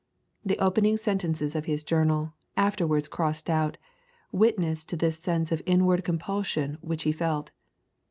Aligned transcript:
The 0.43 0.57
opening 0.57 0.97
sentences 0.97 1.55
of 1.55 1.65
his 1.65 1.83
journal, 1.83 2.33
afterwards 2.57 3.07
crossed 3.07 3.51
out, 3.51 3.77
witness 4.31 4.83
to 4.85 4.97
this 4.97 5.19
sense 5.19 5.51
of 5.51 5.61
inward 5.67 6.03
compulsion 6.03 6.79
which 6.81 7.03
he 7.03 7.11
felt. 7.11 7.51